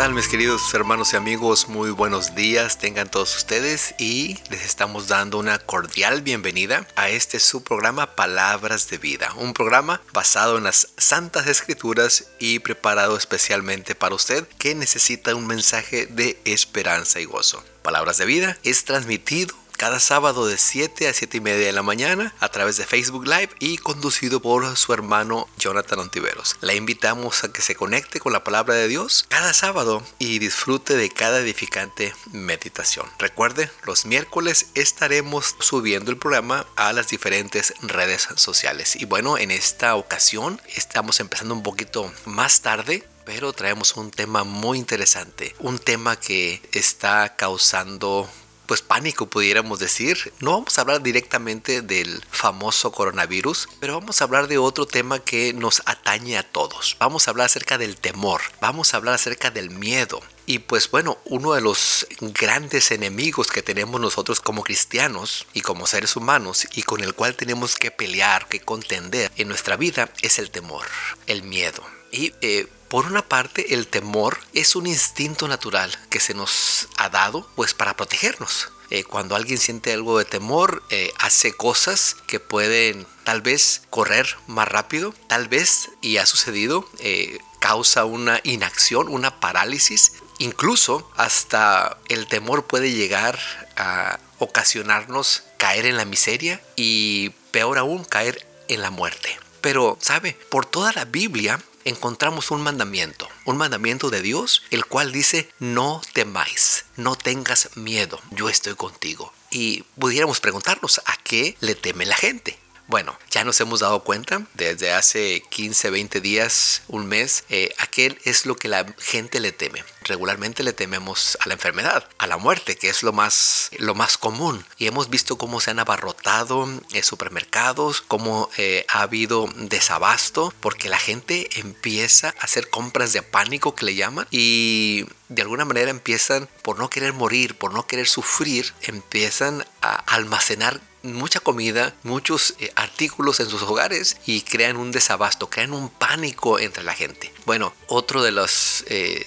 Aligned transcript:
tal 0.00 0.14
mis 0.14 0.28
queridos 0.28 0.72
hermanos 0.72 1.12
y 1.12 1.16
amigos? 1.16 1.68
Muy 1.68 1.90
buenos 1.90 2.34
días 2.34 2.78
tengan 2.78 3.10
todos 3.10 3.36
ustedes 3.36 3.94
y 3.98 4.38
les 4.48 4.64
estamos 4.64 5.08
dando 5.08 5.36
una 5.36 5.58
cordial 5.58 6.22
bienvenida 6.22 6.86
a 6.96 7.10
este 7.10 7.38
su 7.38 7.62
programa 7.62 8.16
Palabras 8.16 8.88
de 8.88 8.96
Vida, 8.96 9.34
un 9.36 9.52
programa 9.52 10.00
basado 10.14 10.56
en 10.56 10.64
las 10.64 10.88
santas 10.96 11.48
escrituras 11.48 12.28
y 12.38 12.60
preparado 12.60 13.14
especialmente 13.14 13.94
para 13.94 14.14
usted 14.14 14.48
que 14.56 14.74
necesita 14.74 15.34
un 15.34 15.46
mensaje 15.46 16.06
de 16.06 16.40
esperanza 16.46 17.20
y 17.20 17.26
gozo. 17.26 17.62
Palabras 17.82 18.16
de 18.16 18.24
Vida 18.24 18.56
es 18.62 18.86
transmitido 18.86 19.54
cada 19.80 19.98
sábado 19.98 20.46
de 20.46 20.58
7 20.58 21.08
a 21.08 21.14
7 21.14 21.38
y 21.38 21.40
media 21.40 21.64
de 21.64 21.72
la 21.72 21.82
mañana 21.82 22.34
a 22.38 22.50
través 22.50 22.76
de 22.76 22.84
Facebook 22.84 23.26
Live 23.26 23.48
y 23.60 23.78
conducido 23.78 24.42
por 24.42 24.76
su 24.76 24.92
hermano 24.92 25.48
Jonathan 25.56 26.00
Ontiveros. 26.00 26.58
La 26.60 26.74
invitamos 26.74 27.44
a 27.44 27.50
que 27.50 27.62
se 27.62 27.74
conecte 27.74 28.20
con 28.20 28.34
la 28.34 28.44
palabra 28.44 28.74
de 28.74 28.88
Dios 28.88 29.24
cada 29.30 29.54
sábado 29.54 30.02
y 30.18 30.38
disfrute 30.38 30.98
de 30.98 31.08
cada 31.08 31.38
edificante 31.38 32.14
meditación. 32.30 33.06
Recuerde, 33.18 33.70
los 33.84 34.04
miércoles 34.04 34.66
estaremos 34.74 35.56
subiendo 35.60 36.10
el 36.10 36.18
programa 36.18 36.66
a 36.76 36.92
las 36.92 37.08
diferentes 37.08 37.72
redes 37.80 38.28
sociales. 38.36 38.96
Y 38.96 39.06
bueno, 39.06 39.38
en 39.38 39.50
esta 39.50 39.96
ocasión 39.96 40.60
estamos 40.76 41.20
empezando 41.20 41.54
un 41.54 41.62
poquito 41.62 42.12
más 42.26 42.60
tarde 42.60 43.08
pero 43.24 43.52
traemos 43.52 43.96
un 43.96 44.10
tema 44.10 44.42
muy 44.42 44.76
interesante, 44.76 45.54
un 45.60 45.78
tema 45.78 46.18
que 46.18 46.60
está 46.72 47.36
causando 47.36 48.28
pues 48.70 48.82
pánico 48.82 49.26
pudiéramos 49.26 49.80
decir. 49.80 50.32
No 50.38 50.52
vamos 50.52 50.78
a 50.78 50.82
hablar 50.82 51.02
directamente 51.02 51.82
del 51.82 52.24
famoso 52.30 52.92
coronavirus, 52.92 53.68
pero 53.80 53.98
vamos 53.98 54.20
a 54.20 54.24
hablar 54.24 54.46
de 54.46 54.58
otro 54.58 54.86
tema 54.86 55.18
que 55.18 55.52
nos 55.52 55.82
atañe 55.86 56.38
a 56.38 56.44
todos. 56.44 56.96
Vamos 57.00 57.26
a 57.26 57.32
hablar 57.32 57.46
acerca 57.46 57.78
del 57.78 57.96
temor, 57.96 58.42
vamos 58.60 58.94
a 58.94 58.98
hablar 58.98 59.16
acerca 59.16 59.50
del 59.50 59.70
miedo. 59.70 60.20
Y 60.46 60.60
pues 60.60 60.88
bueno, 60.88 61.18
uno 61.24 61.54
de 61.54 61.62
los 61.62 62.06
grandes 62.20 62.92
enemigos 62.92 63.48
que 63.48 63.62
tenemos 63.62 64.00
nosotros 64.00 64.40
como 64.40 64.62
cristianos 64.62 65.48
y 65.52 65.62
como 65.62 65.88
seres 65.88 66.14
humanos 66.14 66.68
y 66.72 66.84
con 66.84 67.02
el 67.02 67.12
cual 67.12 67.34
tenemos 67.34 67.74
que 67.74 67.90
pelear, 67.90 68.46
que 68.46 68.60
contender 68.60 69.32
en 69.36 69.48
nuestra 69.48 69.74
vida 69.74 70.12
es 70.22 70.38
el 70.38 70.52
temor, 70.52 70.86
el 71.26 71.42
miedo. 71.42 71.82
Y 72.12 72.34
eh, 72.40 72.68
por 72.90 73.06
una 73.06 73.22
parte, 73.22 73.72
el 73.72 73.86
temor 73.86 74.38
es 74.52 74.74
un 74.74 74.88
instinto 74.88 75.46
natural 75.46 75.96
que 76.10 76.18
se 76.18 76.34
nos 76.34 76.88
ha 76.96 77.08
dado 77.08 77.48
pues 77.54 77.72
para 77.72 77.96
protegernos. 77.96 78.72
Eh, 78.90 79.04
cuando 79.04 79.36
alguien 79.36 79.58
siente 79.58 79.92
algo 79.92 80.18
de 80.18 80.24
temor, 80.24 80.82
eh, 80.90 81.12
hace 81.20 81.52
cosas 81.52 82.16
que 82.26 82.40
pueden 82.40 83.06
tal 83.22 83.42
vez 83.42 83.82
correr 83.90 84.26
más 84.48 84.66
rápido, 84.66 85.14
tal 85.28 85.46
vez, 85.46 85.90
y 86.00 86.16
ha 86.16 86.26
sucedido, 86.26 86.84
eh, 86.98 87.38
causa 87.60 88.04
una 88.04 88.40
inacción, 88.42 89.08
una 89.08 89.38
parálisis. 89.38 90.14
Incluso 90.38 91.08
hasta 91.16 91.96
el 92.08 92.26
temor 92.26 92.66
puede 92.66 92.90
llegar 92.90 93.38
a 93.76 94.18
ocasionarnos 94.40 95.44
caer 95.58 95.86
en 95.86 95.96
la 95.96 96.04
miseria 96.04 96.60
y 96.74 97.30
peor 97.52 97.78
aún 97.78 98.04
caer 98.04 98.44
en 98.66 98.82
la 98.82 98.90
muerte. 98.90 99.38
Pero, 99.60 99.96
¿sabe? 100.00 100.36
Por 100.50 100.66
toda 100.66 100.92
la 100.92 101.04
Biblia 101.04 101.60
encontramos 101.84 102.50
un 102.50 102.62
mandamiento, 102.62 103.28
un 103.44 103.56
mandamiento 103.56 104.10
de 104.10 104.22
Dios, 104.22 104.62
el 104.70 104.84
cual 104.84 105.12
dice, 105.12 105.50
no 105.58 106.00
temáis, 106.12 106.84
no 106.96 107.16
tengas 107.16 107.76
miedo, 107.76 108.20
yo 108.30 108.48
estoy 108.48 108.74
contigo. 108.74 109.32
Y 109.50 109.82
pudiéramos 109.98 110.40
preguntarnos, 110.40 111.00
¿a 111.06 111.16
qué 111.22 111.56
le 111.60 111.74
teme 111.74 112.06
la 112.06 112.16
gente? 112.16 112.58
Bueno, 112.90 113.16
ya 113.30 113.44
nos 113.44 113.60
hemos 113.60 113.80
dado 113.80 114.02
cuenta 114.02 114.46
desde 114.54 114.92
hace 114.92 115.44
15, 115.48 115.90
20 115.90 116.20
días, 116.20 116.82
un 116.88 117.06
mes, 117.06 117.44
eh, 117.48 117.72
aquel 117.78 118.18
es 118.24 118.46
lo 118.46 118.56
que 118.56 118.66
la 118.66 118.84
gente 118.98 119.38
le 119.38 119.52
teme. 119.52 119.84
Regularmente 120.10 120.64
le 120.64 120.72
tememos 120.72 121.38
a 121.40 121.46
la 121.46 121.54
enfermedad, 121.54 122.08
a 122.18 122.26
la 122.26 122.36
muerte, 122.36 122.74
que 122.76 122.88
es 122.88 123.04
lo 123.04 123.12
más, 123.12 123.70
lo 123.78 123.94
más 123.94 124.18
común. 124.18 124.66
Y 124.76 124.88
hemos 124.88 125.08
visto 125.08 125.38
cómo 125.38 125.60
se 125.60 125.70
han 125.70 125.78
abarrotado 125.78 126.68
en 126.92 127.04
supermercados, 127.04 128.00
cómo 128.00 128.50
eh, 128.56 128.84
ha 128.88 129.02
habido 129.02 129.48
desabasto, 129.54 130.52
porque 130.58 130.88
la 130.88 130.98
gente 130.98 131.48
empieza 131.60 132.34
a 132.40 132.44
hacer 132.44 132.70
compras 132.70 133.12
de 133.12 133.22
pánico 133.22 133.76
que 133.76 133.84
le 133.84 133.94
llaman 133.94 134.26
y 134.32 135.06
de 135.28 135.42
alguna 135.42 135.64
manera 135.64 135.92
empiezan, 135.92 136.48
por 136.62 136.80
no 136.80 136.90
querer 136.90 137.12
morir, 137.12 137.56
por 137.56 137.72
no 137.72 137.86
querer 137.86 138.08
sufrir, 138.08 138.74
empiezan 138.82 139.64
a 139.80 139.94
almacenar 139.94 140.80
mucha 141.04 141.38
comida, 141.38 141.94
muchos 142.02 142.56
eh, 142.58 142.72
artículos 142.74 143.38
en 143.38 143.48
sus 143.48 143.62
hogares 143.62 144.16
y 144.26 144.42
crean 144.42 144.76
un 144.76 144.90
desabasto, 144.90 145.48
crean 145.48 145.72
un 145.72 145.88
pánico 145.88 146.58
entre 146.58 146.82
la 146.82 146.94
gente. 146.94 147.32
Bueno, 147.46 147.72
otro 147.86 148.24
de 148.24 148.32
los... 148.32 148.84
Eh, 148.88 149.24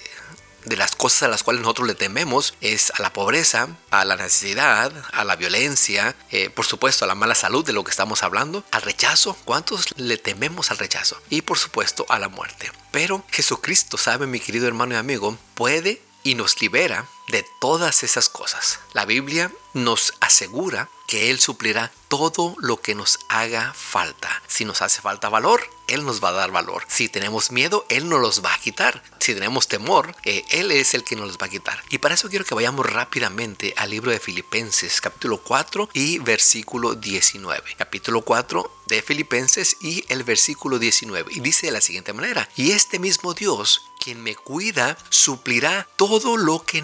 de 0.65 0.77
las 0.77 0.95
cosas 0.95 1.23
a 1.23 1.27
las 1.27 1.43
cuales 1.43 1.61
nosotros 1.61 1.87
le 1.87 1.95
tememos 1.95 2.53
es 2.61 2.91
a 2.91 3.01
la 3.01 3.13
pobreza, 3.13 3.67
a 3.91 4.05
la 4.05 4.15
necesidad, 4.15 4.91
a 5.11 5.23
la 5.23 5.35
violencia, 5.35 6.15
eh, 6.31 6.49
por 6.49 6.65
supuesto 6.65 7.05
a 7.05 7.07
la 7.07 7.15
mala 7.15 7.35
salud 7.35 7.65
de 7.65 7.73
lo 7.73 7.83
que 7.83 7.91
estamos 7.91 8.23
hablando, 8.23 8.63
al 8.71 8.81
rechazo. 8.81 9.35
¿Cuántos 9.45 9.87
le 9.97 10.17
tememos 10.17 10.71
al 10.71 10.77
rechazo? 10.77 11.21
Y 11.29 11.41
por 11.41 11.57
supuesto 11.57 12.05
a 12.09 12.19
la 12.19 12.29
muerte. 12.29 12.71
Pero 12.91 13.23
Jesucristo 13.31 13.97
sabe, 13.97 14.27
mi 14.27 14.39
querido 14.39 14.67
hermano 14.67 14.93
y 14.93 14.97
amigo, 14.97 15.37
puede 15.55 16.01
y 16.23 16.35
nos 16.35 16.61
libera 16.61 17.05
de 17.27 17.43
todas 17.59 18.03
esas 18.03 18.29
cosas. 18.29 18.79
La 18.93 19.05
Biblia 19.05 19.51
nos 19.73 20.13
asegura 20.19 20.89
que 21.07 21.29
Él 21.29 21.39
suplirá 21.39 21.91
todo 22.07 22.55
lo 22.59 22.81
que 22.81 22.95
nos 22.95 23.19
haga 23.27 23.73
falta. 23.75 24.41
Si 24.47 24.65
nos 24.65 24.81
hace 24.81 25.01
falta 25.01 25.29
valor, 25.29 25.61
Él 25.87 26.05
nos 26.05 26.23
va 26.23 26.29
a 26.29 26.33
dar 26.33 26.51
valor. 26.51 26.83
Si 26.87 27.09
tenemos 27.09 27.51
miedo, 27.51 27.85
Él 27.89 28.09
nos 28.09 28.19
los 28.19 28.43
va 28.43 28.53
a 28.53 28.59
quitar. 28.59 29.03
Si 29.19 29.33
tenemos 29.33 29.67
temor, 29.67 30.15
eh, 30.23 30.43
Él 30.49 30.71
es 30.71 30.93
el 30.93 31.03
que 31.03 31.15
nos 31.15 31.27
los 31.27 31.37
va 31.37 31.47
a 31.47 31.49
quitar. 31.49 31.83
Y 31.89 31.99
para 31.99 32.15
eso 32.15 32.29
quiero 32.29 32.45
que 32.45 32.55
vayamos 32.55 32.85
rápidamente 32.85 33.73
al 33.77 33.91
libro 33.91 34.11
de 34.11 34.19
Filipenses, 34.19 35.01
capítulo 35.01 35.41
4 35.43 35.89
y 35.93 36.19
versículo 36.19 36.95
19. 36.95 37.75
Capítulo 37.77 38.21
4 38.21 38.71
de 38.87 39.01
Filipenses 39.01 39.77
y 39.81 40.03
el 40.09 40.23
versículo 40.23 40.79
19. 40.79 41.31
Y 41.33 41.39
dice 41.41 41.67
de 41.67 41.73
la 41.73 41.81
siguiente 41.81 42.13
manera, 42.13 42.49
y 42.55 42.71
este 42.71 42.99
mismo 42.99 43.33
Dios 43.33 43.83
quien 44.03 44.21
me 44.21 44.35
cuida 44.35 44.97
suplirá 45.09 45.87
todo 45.95 46.35
lo 46.35 46.65
que 46.65 46.81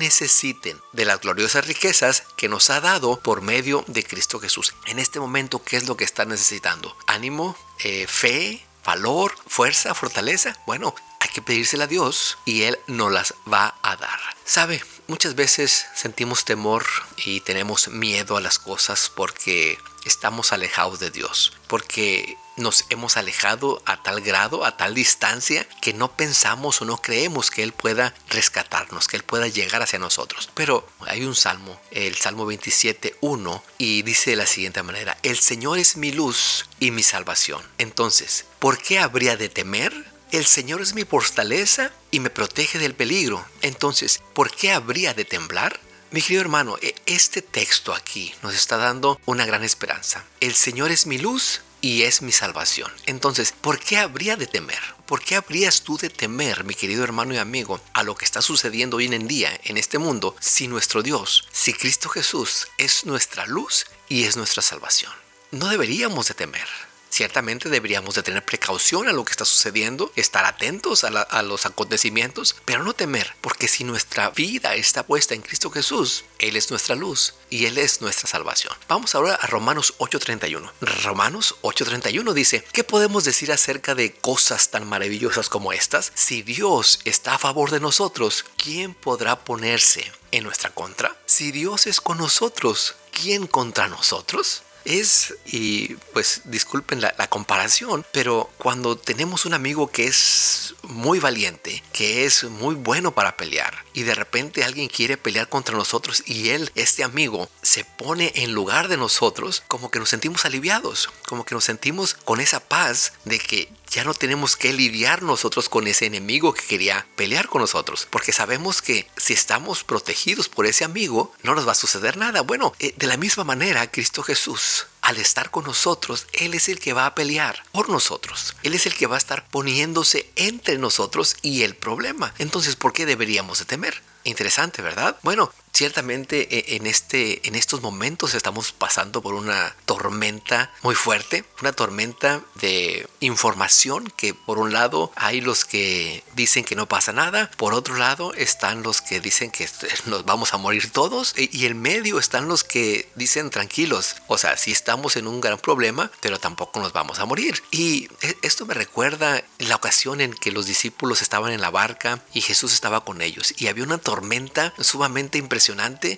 de 0.93 1.05
las 1.05 1.21
gloriosas 1.21 1.65
riquezas 1.65 2.23
que 2.37 2.49
nos 2.49 2.69
ha 2.69 2.81
dado 2.81 3.19
por 3.19 3.41
medio 3.41 3.83
de 3.87 4.03
Cristo 4.03 4.39
Jesús. 4.39 4.75
En 4.85 4.99
este 4.99 5.19
momento, 5.19 5.63
¿qué 5.63 5.75
es 5.75 5.87
lo 5.87 5.97
que 5.97 6.03
está 6.03 6.23
necesitando? 6.25 6.95
Ánimo, 7.07 7.57
eh, 7.79 8.05
fe, 8.07 8.63
valor, 8.85 9.35
fuerza, 9.47 9.95
fortaleza. 9.95 10.55
Bueno, 10.67 10.93
hay 11.19 11.29
que 11.29 11.41
pedírsela 11.41 11.85
a 11.85 11.87
Dios 11.87 12.37
y 12.45 12.61
Él 12.61 12.77
nos 12.85 13.11
las 13.11 13.33
va 13.51 13.75
a 13.81 13.95
dar. 13.95 14.19
¿Sabe? 14.45 14.83
Muchas 15.07 15.33
veces 15.33 15.87
sentimos 15.95 16.45
temor 16.45 16.85
y 17.17 17.41
tenemos 17.41 17.87
miedo 17.87 18.37
a 18.37 18.41
las 18.41 18.59
cosas 18.59 19.11
porque 19.13 19.79
estamos 20.05 20.53
alejados 20.53 20.99
de 20.99 21.09
Dios, 21.09 21.53
porque 21.67 22.37
nos 22.59 22.85
hemos 22.89 23.17
alejado 23.17 23.81
a 23.85 24.03
tal 24.03 24.21
grado, 24.21 24.65
a 24.65 24.77
tal 24.77 24.93
distancia, 24.93 25.67
que 25.81 25.93
no 25.93 26.15
pensamos 26.15 26.81
o 26.81 26.85
no 26.85 26.97
creemos 26.97 27.49
que 27.51 27.63
Él 27.63 27.73
pueda 27.73 28.13
rescatarnos, 28.29 29.07
que 29.07 29.17
Él 29.17 29.23
pueda 29.23 29.47
llegar 29.47 29.81
hacia 29.81 29.99
nosotros. 29.99 30.49
Pero 30.53 30.87
hay 31.07 31.23
un 31.23 31.35
salmo, 31.35 31.79
el 31.91 32.15
Salmo 32.15 32.45
27, 32.45 33.17
1, 33.21 33.63
y 33.77 34.01
dice 34.03 34.31
de 34.31 34.35
la 34.35 34.45
siguiente 34.45 34.83
manera, 34.83 35.17
el 35.23 35.37
Señor 35.37 35.79
es 35.79 35.97
mi 35.97 36.11
luz 36.11 36.69
y 36.79 36.91
mi 36.91 37.03
salvación. 37.03 37.61
Entonces, 37.77 38.45
¿por 38.59 38.77
qué 38.77 38.99
habría 38.99 39.37
de 39.37 39.49
temer? 39.49 39.93
El 40.31 40.45
Señor 40.45 40.81
es 40.81 40.93
mi 40.93 41.05
fortaleza 41.05 41.91
y 42.11 42.19
me 42.19 42.29
protege 42.29 42.77
del 42.77 42.93
peligro. 42.93 43.43
Entonces, 43.61 44.21
¿por 44.33 44.51
qué 44.51 44.71
habría 44.71 45.13
de 45.13 45.25
temblar? 45.25 45.79
Mi 46.11 46.21
querido 46.21 46.41
hermano, 46.41 46.77
e, 46.81 46.95
este 47.05 47.41
texto 47.41 47.93
aquí 47.93 48.33
nos 48.41 48.55
está 48.55 48.77
dando 48.77 49.19
una 49.25 49.45
gran 49.45 49.63
esperanza. 49.63 50.25
El 50.39 50.55
Señor 50.55 50.91
es 50.91 51.05
mi 51.05 51.17
luz 51.17 51.61
y 51.81 52.03
es 52.03 52.21
mi 52.21 52.31
salvación. 52.31 52.91
Entonces, 53.05 53.53
¿por 53.53 53.79
qué 53.79 53.97
habría 53.97 54.35
de 54.35 54.47
temer? 54.47 54.79
¿Por 55.05 55.21
qué 55.21 55.35
habrías 55.35 55.81
tú 55.81 55.97
de 55.97 56.09
temer, 56.09 56.63
mi 56.63 56.73
querido 56.73 57.03
hermano 57.03 57.33
y 57.33 57.37
amigo, 57.37 57.79
a 57.93 58.03
lo 58.03 58.15
que 58.15 58.25
está 58.25 58.41
sucediendo 58.41 58.97
hoy 58.97 59.05
en 59.05 59.27
día 59.27 59.49
en 59.63 59.77
este 59.77 59.97
mundo 59.97 60.35
si 60.39 60.67
nuestro 60.67 61.01
Dios, 61.01 61.47
si 61.51 61.73
Cristo 61.73 62.09
Jesús 62.09 62.67
es 62.77 63.05
nuestra 63.05 63.45
luz 63.45 63.85
y 64.07 64.25
es 64.25 64.37
nuestra 64.37 64.61
salvación? 64.61 65.11
No 65.51 65.67
deberíamos 65.67 66.27
de 66.27 66.35
temer. 66.35 66.88
Ciertamente 67.19 67.67
deberíamos 67.67 68.15
de 68.15 68.23
tener 68.23 68.45
precaución 68.45 69.09
a 69.09 69.11
lo 69.11 69.25
que 69.25 69.31
está 69.31 69.43
sucediendo, 69.43 70.09
estar 70.15 70.45
atentos 70.45 71.03
a, 71.03 71.43
los 71.43 71.65
acontecimientos, 71.65 72.55
pero 72.63 72.81
no 72.85 72.93
temer, 72.93 73.35
porque 73.41 73.67
si 73.67 73.83
nuestra 73.83 74.29
vida 74.29 74.73
está 74.75 75.05
puesta 75.05 75.33
en 75.33 75.41
Cristo 75.41 75.69
Jesús, 75.69 76.23
Él 76.37 76.55
es 76.55 76.71
nuestra 76.71 76.95
luz 76.95 77.33
y 77.49 77.65
Él 77.65 77.77
es 77.77 77.99
nuestra 77.99 78.29
salvación. 78.29 78.73
Vamos 78.87 79.15
ahora 79.15 79.35
a 79.35 79.47
Romanos 79.47 79.95
8:31. 79.97 80.71
Romanos 81.03 81.57
8:31 81.61 82.31
dice, 82.31 82.63
¿qué 82.71 82.85
podemos 82.85 83.25
decir 83.25 83.51
acerca 83.51 83.95
de 83.95 84.13
cosas 84.13 84.69
tan 84.69 84.87
maravillosas 84.87 85.49
como 85.49 85.73
estas? 85.73 86.13
Si 86.15 86.41
Dios 86.41 87.01
está 87.03 87.35
a 87.35 87.37
favor 87.37 87.69
de 87.69 87.81
nosotros, 87.81 88.45
¿quién 88.55 88.93
podrá 88.93 89.43
ponerse 89.43 90.09
en 90.31 90.45
nuestra 90.45 90.69
contra? 90.69 91.17
Si 91.25 91.51
Dios 91.51 91.85
es 91.85 91.99
con 91.99 92.17
nosotros, 92.17 92.95
¿quién 93.11 93.45
contra 93.45 93.89
nosotros? 93.89 94.63
Es, 94.85 95.35
y 95.45 95.95
pues 96.13 96.41
disculpen 96.45 97.01
la, 97.01 97.13
la 97.17 97.29
comparación, 97.29 98.05
pero 98.11 98.49
cuando 98.57 98.97
tenemos 98.97 99.45
un 99.45 99.53
amigo 99.53 99.91
que 99.91 100.07
es 100.07 100.58
muy 100.83 101.19
valiente, 101.19 101.83
que 101.93 102.25
es 102.25 102.43
muy 102.43 102.75
bueno 102.75 103.13
para 103.13 103.37
pelear, 103.37 103.85
y 103.93 104.03
de 104.03 104.15
repente 104.15 104.63
alguien 104.63 104.87
quiere 104.87 105.17
pelear 105.17 105.49
contra 105.49 105.75
nosotros 105.75 106.23
y 106.25 106.49
él, 106.49 106.71
este 106.75 107.03
amigo, 107.03 107.49
se 107.61 107.83
pone 107.83 108.31
en 108.35 108.53
lugar 108.53 108.87
de 108.87 108.97
nosotros, 108.97 109.63
como 109.67 109.91
que 109.91 109.99
nos 109.99 110.09
sentimos 110.09 110.45
aliviados, 110.45 111.09
como 111.27 111.45
que 111.45 111.55
nos 111.55 111.63
sentimos 111.63 112.13
con 112.13 112.39
esa 112.39 112.59
paz 112.59 113.13
de 113.25 113.39
que 113.39 113.71
ya 113.89 114.03
no 114.03 114.13
tenemos 114.13 114.55
que 114.55 114.71
lidiar 114.71 115.23
nosotros 115.23 115.67
con 115.67 115.87
ese 115.87 116.05
enemigo 116.05 116.53
que 116.53 116.65
quería 116.65 117.07
pelear 117.15 117.47
con 117.47 117.61
nosotros, 117.61 118.07
porque 118.09 118.31
sabemos 118.31 118.81
que 118.81 119.07
si 119.17 119.33
estamos 119.33 119.83
protegidos 119.83 120.47
por 120.47 120.65
ese 120.65 120.85
amigo, 120.85 121.33
no 121.43 121.55
nos 121.55 121.67
va 121.67 121.71
a 121.71 121.75
suceder 121.75 122.17
nada. 122.17 122.41
Bueno, 122.41 122.73
eh, 122.79 122.93
de 122.97 123.07
la 123.07 123.17
misma 123.17 123.43
manera, 123.43 123.89
Cristo 123.89 124.21
Jesús 124.21 124.85
al 125.09 125.17
estar 125.17 125.49
con 125.49 125.65
nosotros, 125.65 126.27
Él 126.33 126.53
es 126.53 126.69
el 126.69 126.79
que 126.79 126.93
va 126.93 127.07
a 127.07 127.15
pelear 127.15 127.63
por 127.71 127.89
nosotros. 127.89 128.55
Él 128.61 128.75
es 128.75 128.85
el 128.85 128.93
que 128.93 129.07
va 129.07 129.15
a 129.15 129.17
estar 129.17 129.43
poniéndose 129.49 130.31
entre 130.35 130.77
nosotros 130.77 131.35
y 131.41 131.63
el 131.63 131.75
problema. 131.75 132.31
Entonces, 132.37 132.75
¿por 132.75 132.93
qué 132.93 133.07
deberíamos 133.07 133.57
de 133.57 133.65
temer? 133.65 134.03
Interesante, 134.23 134.83
¿verdad? 134.83 135.17
Bueno, 135.23 135.51
ciertamente 135.73 136.47
e, 136.57 136.75
en, 136.75 136.87
este, 136.87 137.47
en 137.47 137.55
estos 137.55 137.81
momentos 137.81 138.33
estamos 138.33 138.71
pasando 138.71 139.21
por 139.21 139.33
una 139.33 139.75
tormenta 139.85 140.71
muy 140.81 140.95
fuerte, 140.95 141.45
una 141.61 141.73
tormenta 141.73 142.41
de 142.55 143.07
información 143.19 144.11
que 144.17 144.33
por 144.33 144.57
un 144.59 144.73
lado 144.73 145.11
hay 145.15 145.41
los 145.41 145.65
que 145.65 146.23
dicen 146.35 146.63
que 146.63 146.75
no 146.75 146.87
pasa 146.87 147.13
nada, 147.13 147.49
por 147.57 147.73
otro 147.73 147.95
lado 147.95 148.33
están 148.33 148.83
los 148.83 149.01
que 149.01 149.19
dicen 149.19 149.51
que 149.51 149.69
nos 150.05 150.25
vamos 150.25 150.53
a 150.53 150.57
morir 150.57 150.91
todos 150.91 151.33
e, 151.37 151.49
y 151.51 151.65
en 151.65 151.81
medio 151.81 152.19
están 152.19 152.47
los 152.47 152.63
que 152.63 153.09
dicen 153.15 153.49
tranquilos, 153.49 154.15
o 154.27 154.37
sea, 154.37 154.57
sí 154.57 154.71
estamos 154.71 155.15
en 155.15 155.27
un 155.27 155.41
gran 155.41 155.59
problema, 155.59 156.11
pero 156.21 156.39
tampoco 156.39 156.79
nos 156.79 156.93
vamos 156.93 157.19
a 157.19 157.25
morir. 157.25 157.63
Y 157.71 158.09
e, 158.21 158.37
esto 158.41 158.65
me 158.65 158.73
recuerda 158.73 159.43
la 159.59 159.75
ocasión 159.75 160.21
en 160.21 160.33
que 160.33 160.51
los 160.51 160.65
discípulos 160.65 161.21
estaban 161.21 161.51
en 161.51 161.61
la 161.61 161.69
barca 161.69 162.21
y 162.33 162.41
Jesús 162.41 162.73
estaba 162.73 163.05
con 163.05 163.21
ellos 163.21 163.53
y 163.57 163.67
había 163.67 163.83
una 163.83 163.97
tormenta 163.97 164.73
sumamente 164.79 165.37
impresionante 165.37 165.58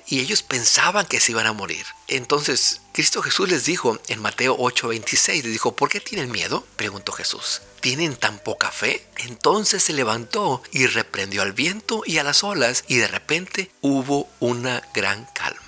y 0.07 0.19
ellos 0.19 0.43
pensaban 0.43 1.05
que 1.05 1.19
se 1.19 1.31
iban 1.31 1.47
a 1.47 1.53
morir. 1.53 1.85
Entonces 2.07 2.81
Cristo 2.93 3.21
Jesús 3.21 3.49
les 3.49 3.65
dijo 3.65 3.99
en 4.07 4.21
Mateo 4.21 4.57
8:26, 4.57 5.43
les 5.43 5.51
dijo, 5.51 5.75
¿por 5.75 5.89
qué 5.89 5.99
tienen 5.99 6.31
miedo? 6.31 6.65
Preguntó 6.75 7.11
Jesús. 7.11 7.61
¿Tienen 7.79 8.15
tan 8.15 8.37
poca 8.39 8.69
fe? 8.69 9.07
Entonces 9.17 9.81
se 9.83 9.93
levantó 9.93 10.61
y 10.71 10.85
reprendió 10.85 11.41
al 11.41 11.53
viento 11.53 12.03
y 12.05 12.19
a 12.19 12.23
las 12.23 12.43
olas 12.43 12.83
y 12.87 12.97
de 12.97 13.07
repente 13.07 13.71
hubo 13.81 14.29
una 14.39 14.83
gran 14.93 15.25
calma 15.33 15.61